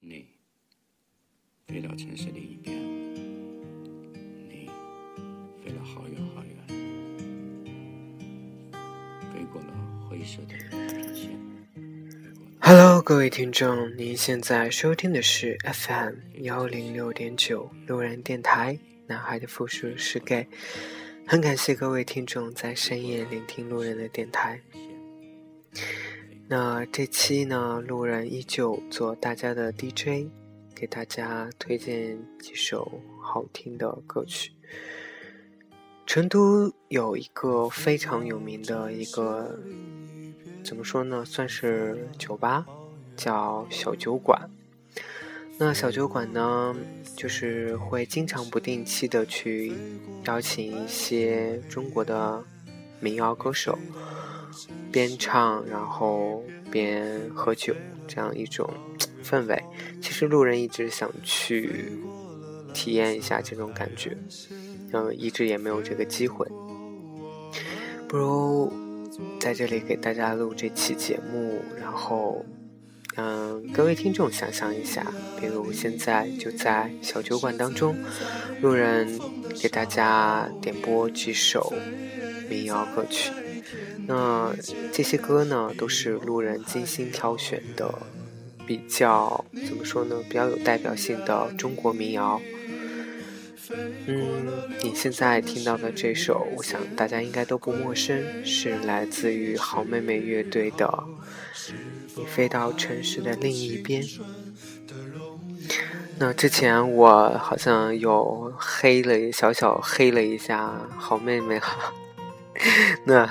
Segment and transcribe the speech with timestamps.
[0.00, 0.26] 你
[1.66, 2.76] 飞到城市另一边，
[4.48, 4.70] 你
[5.62, 6.56] 飞了好远好远，
[9.32, 9.68] 飞过了
[10.08, 10.54] 灰色的
[11.12, 11.38] 天。
[12.60, 18.78] Hello，各位听众，您现在收听的是 FM 幺零六点九路人电台。
[19.06, 20.46] 男孩的复数是 gay。
[21.26, 24.60] 很感谢各位听众在深夜聆听路人的电台。
[26.48, 30.28] 那这期呢，路人依旧做大家的 DJ，
[30.76, 34.52] 给大家推荐几首好听的歌曲。
[36.06, 39.58] 成都有一个非常有名的一个，
[40.62, 42.64] 怎么说呢，算是酒吧，
[43.16, 44.48] 叫小酒馆。
[45.58, 46.76] 那小酒馆呢，
[47.16, 49.72] 就是会经常不定期的去
[50.26, 52.44] 邀请一些中国的
[53.00, 53.76] 民谣歌手。
[54.90, 57.74] 边唱然后边喝酒，
[58.06, 58.68] 这样一种
[59.24, 59.62] 氛围，
[60.00, 61.92] 其实路人一直想去
[62.72, 64.16] 体验一下这种感觉，
[64.92, 66.46] 嗯，一直也没有这个机会。
[68.08, 68.72] 不如
[69.40, 72.44] 在这里给大家录这期节目，然后，
[73.16, 77.96] 嗯，各位听众想象一下，比如现在就在小酒馆当中，
[78.60, 79.18] 路人
[79.60, 81.72] 给大家点播几首
[82.48, 83.32] 民谣歌曲。
[84.06, 84.54] 那
[84.92, 87.92] 这些歌呢，都是路人精心挑选的，
[88.66, 90.22] 比较怎么说呢？
[90.28, 92.40] 比较有代表性的中国民谣。
[94.06, 94.46] 嗯，
[94.82, 100.86] 你现在听到的这首，我想大家应该都不陌生，是来自于好妹妹乐队的
[102.14, 104.00] 《你飞到城市的另一边》。
[106.18, 111.92] 那之前我好像有黑了，小小黑了一下好妹妹哈。
[113.04, 113.30] 那。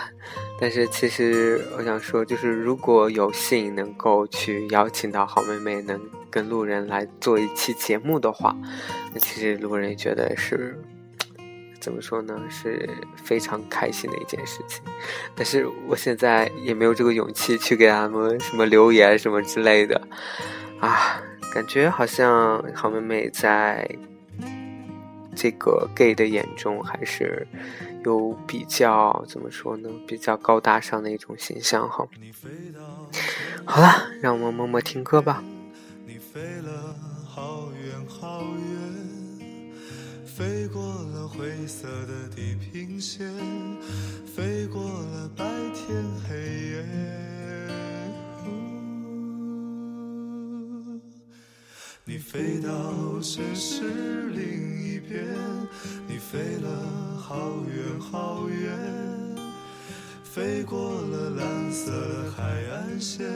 [0.57, 5.99] 但是其实我想说，就是如果有幸能够去邀请到好妹妹，能
[6.31, 8.55] 跟路人来做一期节目的话，
[9.13, 10.81] 那其实路人觉得是
[11.81, 12.89] 怎么说呢，是
[13.21, 14.81] 非常开心的一件事情。
[15.35, 20.01] 但是我现在也没有这个勇气去给他们什么留言什么之类的
[20.79, 21.21] 啊，
[21.53, 23.85] 感觉好像好妹妹在
[25.35, 27.47] 这个 gay 的眼中还是。
[28.03, 29.89] 有比较怎么说呢？
[30.07, 32.07] 比较高大上的一种形象哈。
[33.65, 35.43] 好了，让我们默默听歌吧。
[36.05, 36.95] 你飞了
[37.27, 38.43] 好远好
[39.39, 39.43] 远，
[40.23, 43.27] 飞过了灰色的地平线，
[44.27, 47.24] 飞过了白天黑夜。
[52.07, 52.69] 你飞到
[53.19, 53.81] 城市
[54.29, 55.25] 另一边，
[56.07, 56.69] 你飞了。
[57.17, 58.69] 好远好远，
[60.23, 63.27] 飞过了蓝色的海岸线，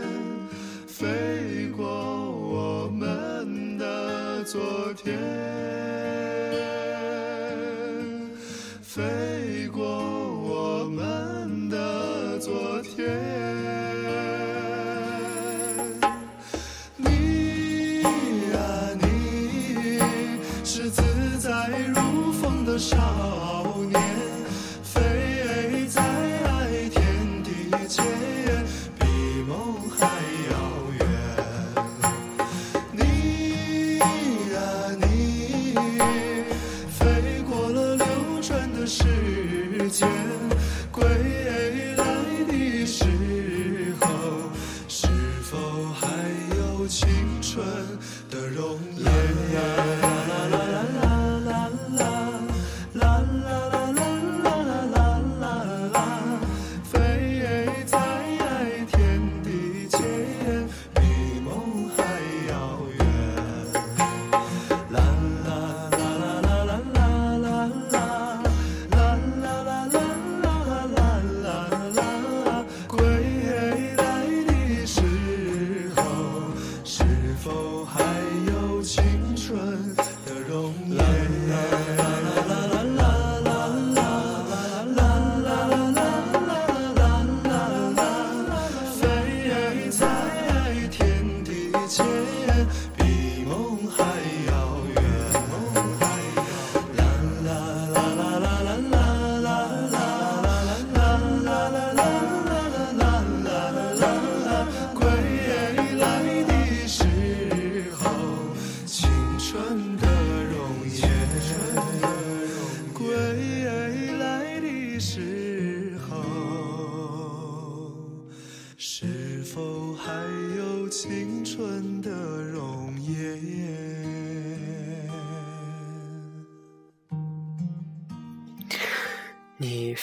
[0.85, 1.83] 飞过
[2.31, 5.17] 我们的昨天，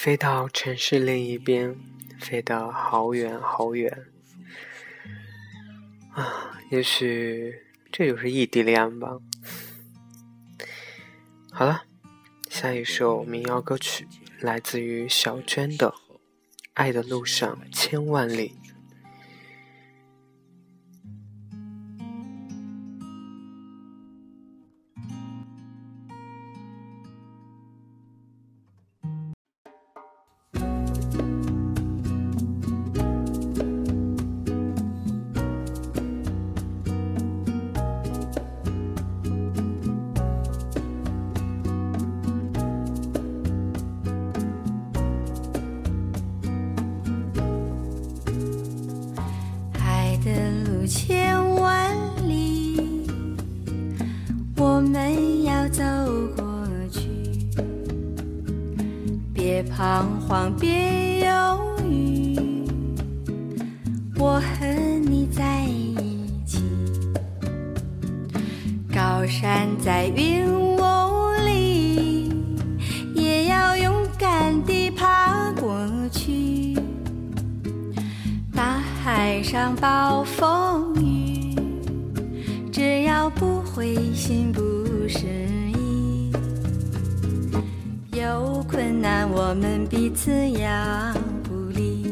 [0.07, 1.77] 飞到城市另一边，
[2.21, 4.07] 飞得好远好远
[6.15, 6.61] 啊！
[6.71, 7.53] 也许
[7.91, 9.19] 这就是异地恋吧。
[11.51, 11.83] 好了，
[12.49, 14.07] 下一首民谣歌曲
[14.39, 15.89] 来自于小娟的
[16.75, 18.55] 《爱的路上千万里》。
[60.51, 62.37] 别犹豫，
[64.19, 64.67] 我和
[65.01, 66.63] 你在一起。
[68.95, 70.79] 高山在云雾
[71.45, 72.31] 里，
[73.15, 75.77] 也要勇敢地爬过
[76.11, 76.75] 去。
[78.55, 81.55] 大海上暴风雨，
[82.73, 84.63] 只要不灰心不
[85.09, 85.27] 失。
[88.17, 91.13] 有困难，我们彼此要
[91.47, 92.03] 鼓励；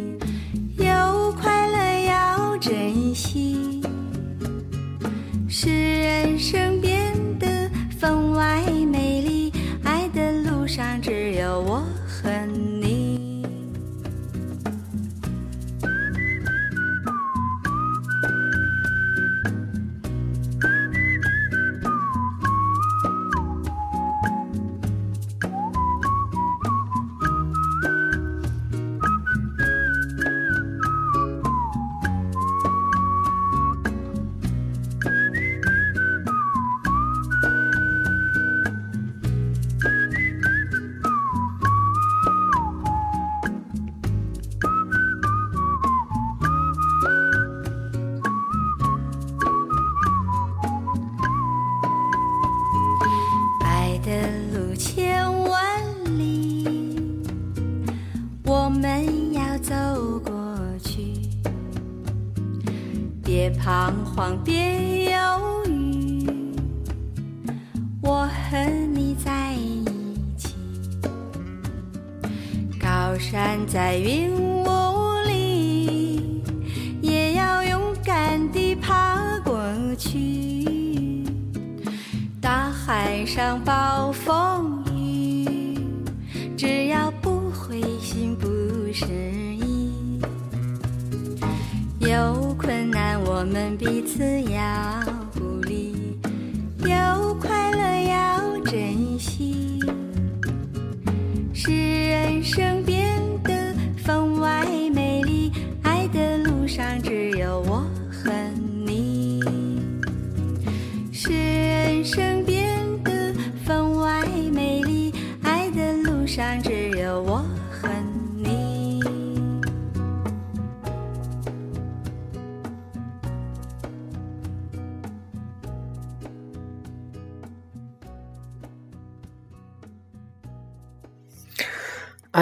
[0.76, 3.80] 有快乐，要珍惜。
[5.48, 8.60] 使人生变得分外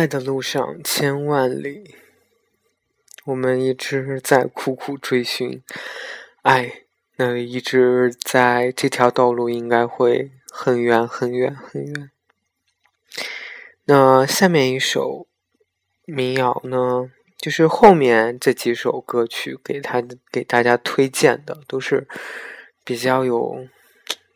[0.02, 1.94] 爱的路上千万里，
[3.24, 5.62] 我们一直在苦苦追寻
[6.42, 6.82] 爱，
[7.14, 12.10] 那一直在这条道路应该会很远很远很远。
[13.84, 15.28] 那下面一首
[16.04, 22.08] 民谣呢，就是后面这几首歌曲给他给大家推荐的，都是
[22.82, 23.68] 比较有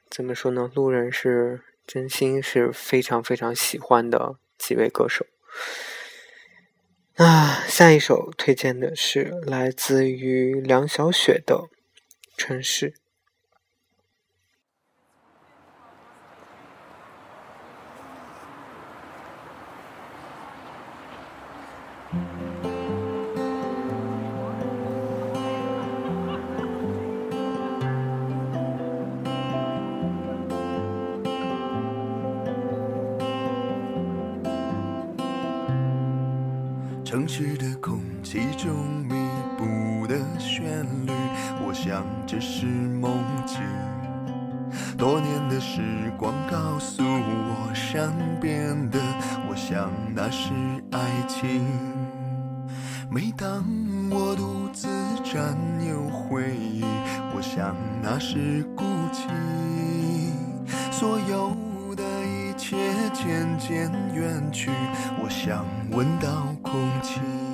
[0.08, 0.70] 怎么说呢？
[0.72, 5.26] 路人是真心是非常非常喜欢的几位歌手。
[7.16, 11.54] 那，下一首推荐的是来自于梁晓雪的
[12.36, 12.90] 《城市》。
[37.26, 39.16] 城市的空气中弥
[39.58, 41.10] 布的旋律，
[41.66, 43.58] 我想这是梦境。
[44.96, 45.82] 多年的时
[46.16, 49.00] 光告诉我，善变的，
[49.50, 50.52] 我想那是
[50.92, 51.64] 爱情。
[53.10, 53.64] 每当
[54.08, 54.86] 我独自
[55.24, 56.84] 占有回忆，
[57.34, 59.26] 我想那是孤寂。
[60.92, 61.56] 所有
[61.96, 62.76] 的一切
[63.12, 64.70] 渐渐远去，
[65.20, 67.45] 我想闻到空气。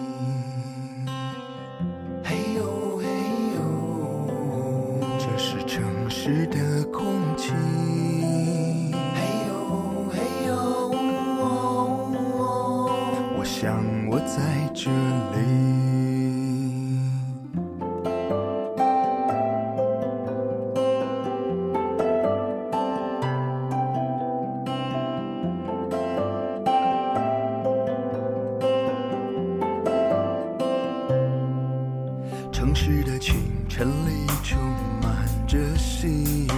[36.02, 36.48] 细雨，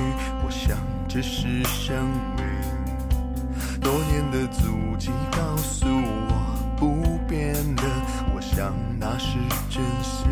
[0.42, 1.94] 我想这是生
[2.34, 2.42] 命。
[3.78, 7.82] 多年的足迹告诉我不变的，
[8.34, 9.36] 我想那是
[9.68, 10.30] 真心。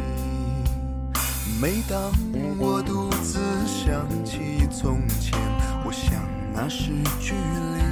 [1.60, 2.10] 每当
[2.58, 5.38] 我独自想起从前，
[5.84, 6.14] 我想
[6.54, 7.82] 那是距离。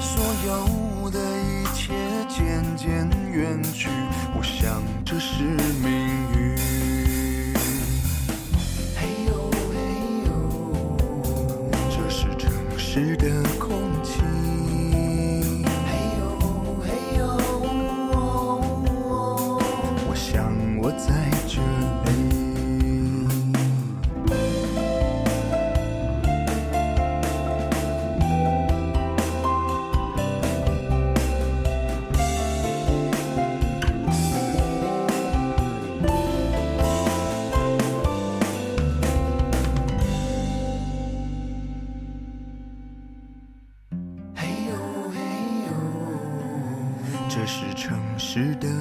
[0.00, 1.94] 所有的一切
[2.28, 3.88] 渐渐远去，
[4.36, 5.44] 我想这是
[5.84, 5.88] 命
[6.36, 6.67] 运。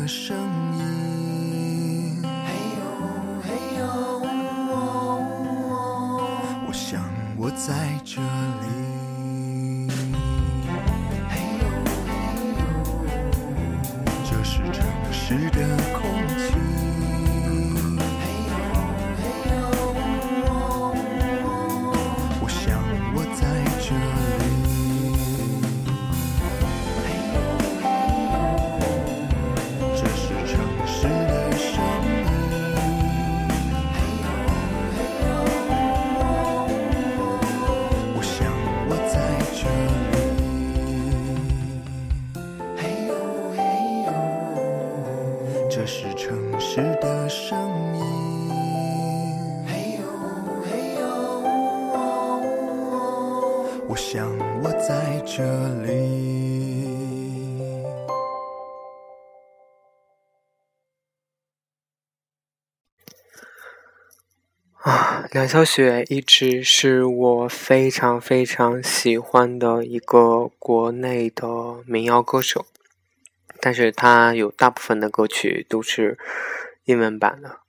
[0.07, 0.37] 的声
[0.79, 2.23] 音。
[2.23, 2.29] 嘿
[2.79, 2.81] 呦
[3.43, 3.83] 嘿呦，
[6.65, 7.03] 我想
[7.37, 8.21] 我在这
[65.37, 71.45] 梁晓雪一直是我非常非常喜欢的一个国内的
[71.85, 72.65] 民谣歌手，
[73.61, 76.17] 但是她有大部分的歌曲都是
[76.85, 77.59] 英文版的。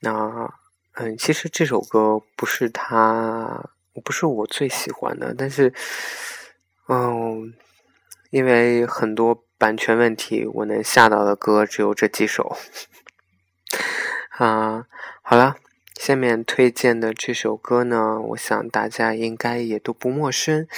[0.00, 0.52] 那，
[0.94, 3.70] 嗯，其实这首歌不是她，
[4.02, 5.72] 不是我最喜欢的，但是，
[6.88, 7.54] 嗯，
[8.30, 12.56] 因为很多版权问题，我能下到的歌只有这几首。
[14.38, 14.86] 啊，
[15.22, 15.54] 好了。
[15.96, 20.68] 下面推荐的这首歌呢，我想大家应该也都不陌生，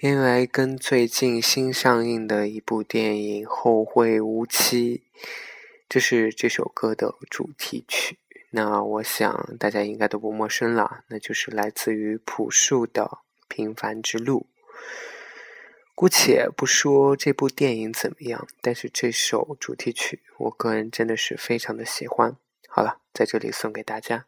[0.00, 5.02] 因为跟最近新上映的一部电影《后会无期》，
[5.88, 8.18] 这是这首歌的主题曲。
[8.50, 13.04] 那我想大家应该都不陌生了，那就是来自于朴树的
[13.48, 14.48] 《平凡之路》。
[15.94, 22.36] 姑且不说这部电影怎么样，但是这首主题曲，我个人真的是非常的喜欢。
[22.68, 24.26] 好了，在这里送给大家。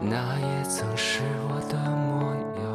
[0.00, 2.66] 那也曾是我的模样。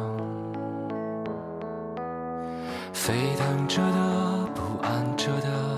[2.92, 5.73] 沸腾着的，不安着的。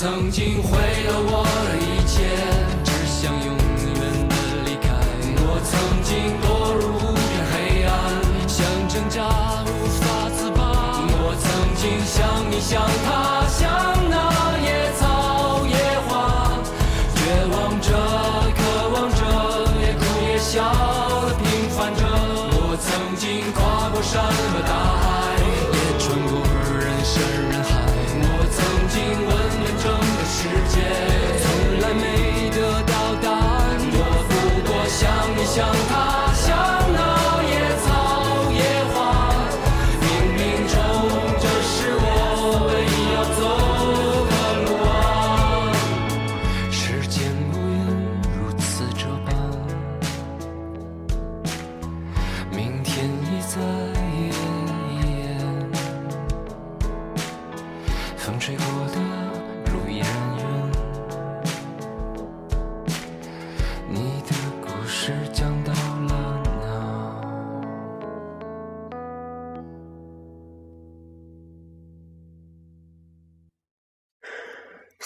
[0.00, 2.24] 曾经毁了我的一切，
[2.82, 3.92] 只想永远
[4.30, 4.32] 的
[4.64, 4.88] 离开。
[5.36, 7.92] 我曾经堕入无边黑暗，
[8.48, 9.28] 想挣扎
[9.66, 9.68] 无
[10.00, 11.04] 法自拔。
[11.04, 11.44] 我曾
[11.76, 12.16] 经像
[12.50, 13.49] 你像他。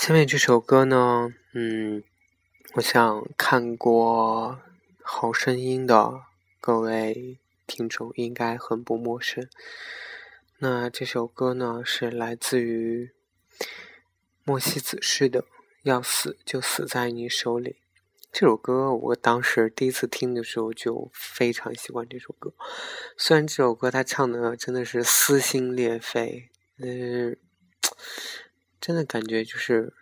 [0.06, 2.02] 下面这首歌呢嗯
[2.74, 4.60] 我想看过
[5.02, 6.20] 好声音的
[6.60, 9.48] 各位听众应该很不陌生。
[10.58, 13.12] 那这首歌呢是来自于
[14.44, 15.46] 莫西子诗的
[15.84, 17.76] 要死就死在你手里。
[18.30, 22.52] 这首歌我当时第一次听的时候就非常喜欢这首歌。
[23.16, 27.38] 虽然这首歌他唱的真的是撕心裂肺但是
[28.86, 29.94] 真的感觉就是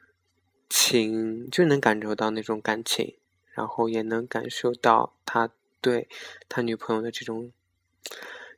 [0.68, 3.16] 情，就能感受到那种感情，
[3.52, 6.08] 然后也能感受到他对
[6.48, 7.52] 他女朋友的这种，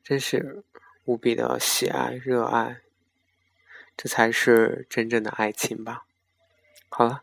[0.02, 0.64] 真是
[1.04, 2.80] 无比的喜爱、热爱，
[3.98, 6.06] 这才是真正的爱情吧。
[6.88, 7.22] 好了。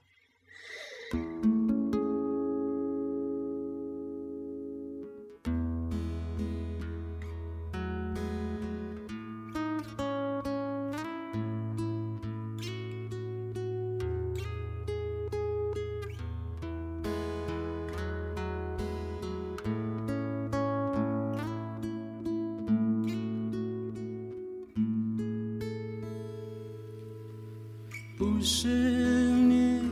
[28.63, 29.89] 是你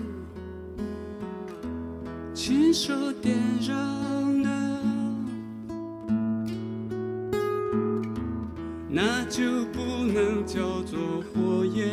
[2.36, 3.36] 亲手点
[3.68, 4.50] 燃的，
[8.88, 9.42] 那就
[9.74, 11.00] 不能叫做
[11.34, 11.84] 火焰。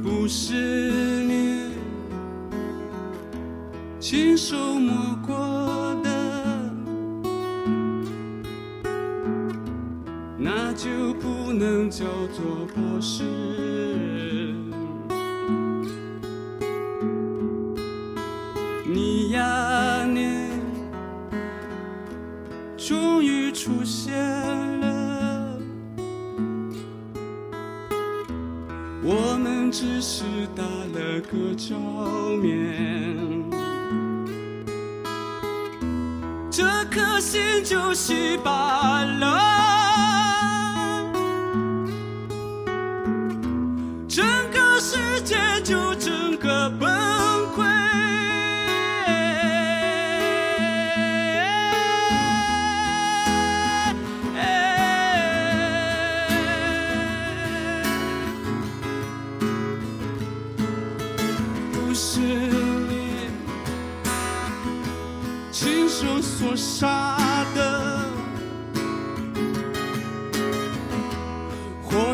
[0.00, 0.63] 不是
[12.74, 13.22] 做博士。
[18.84, 20.48] 你呀你，
[22.76, 24.14] 终于出现
[24.80, 25.58] 了，
[29.02, 31.76] 我们只是打了个照
[32.40, 33.44] 面。
[36.50, 39.83] 这颗心就稀巴了，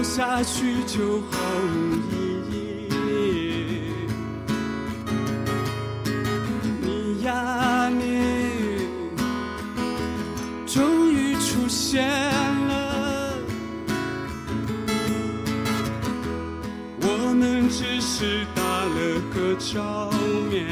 [0.00, 1.94] 活下去就毫无
[2.50, 2.94] 意义。
[6.80, 8.00] 你呀你，
[10.66, 13.34] 终于出现了，
[17.02, 20.10] 我们只是打了个照
[20.48, 20.66] 面。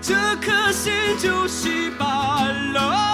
[0.00, 3.05] 这颗心就稀巴了，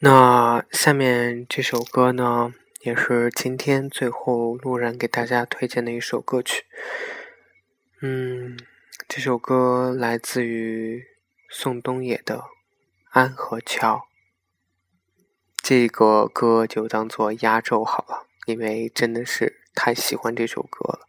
[0.00, 6.66] 那下面这首歌呢，也是今天最后路人给大家推荐的一首歌曲。
[8.00, 8.56] 嗯，
[9.08, 11.04] 这首歌来自于
[11.50, 12.36] 宋冬野的
[13.10, 13.96] 《安和桥》。
[15.60, 21.08] 这个歌就当做压轴好了，因为真的是太喜欢这首歌了。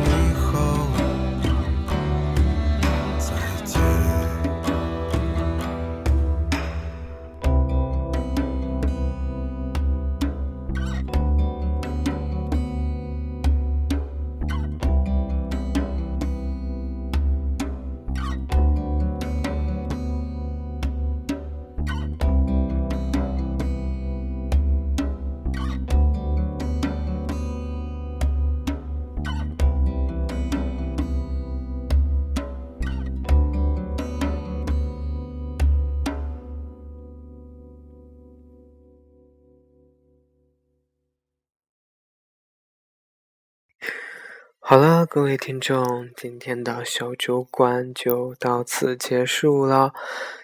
[45.13, 49.93] 各位听众，今天的小酒馆就到此结束了，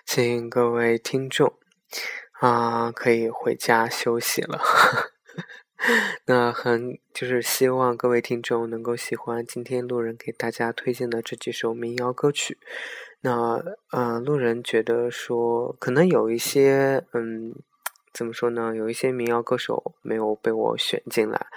[0.05, 1.53] 请各位听众
[2.41, 4.59] 啊、可以回家休息了。
[6.27, 12.57] 那很就是希望各位听众能够喜欢今天路人给大家推荐的这几首民谣歌曲。
[13.21, 17.55] 那呃，路人觉得说，可能有一些嗯，
[18.11, 18.75] 怎么说呢？
[18.75, 21.47] 有一些民谣歌手没有被我选进来。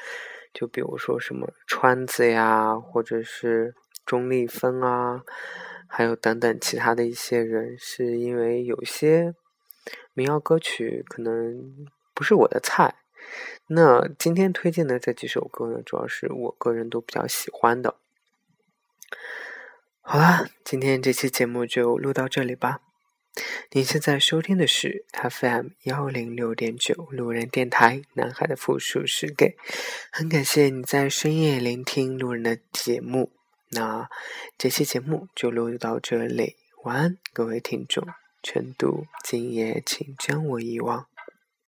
[0.53, 5.23] 就比如说什么川子呀，或者是钟立风啊，
[5.87, 9.35] 还有等等其他的一些人，是因为有些
[10.13, 12.97] 民谣歌曲可能不是我的菜。
[13.69, 17.97] 那今天推荐的这几首歌呢，主要是我个人都比较喜欢的。
[20.01, 22.81] 好啦，今天这期节目就录到这里吧。
[23.71, 29.57] 您现在收听的是 FM 幺零六点九路人电台，男孩的复数是给。
[30.11, 33.33] 很感谢你在深夜聆听路人的节目。
[33.71, 34.09] 那
[34.59, 38.07] 这期节目就录到这里，晚安，各位听众。
[38.43, 41.07] 成都，今夜请将我遗忘。